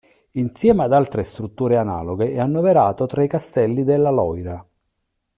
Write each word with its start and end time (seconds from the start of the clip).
Insieme 0.31 0.83
ad 0.85 0.93
altre 0.93 1.21
strutture 1.21 1.77
analoghe, 1.77 2.31
è 2.33 2.39
annoverato 2.39 3.05
tra 3.05 3.23
i 3.23 3.27
Castelli 3.27 3.83
della 3.83 4.09
Loira. 4.09 4.67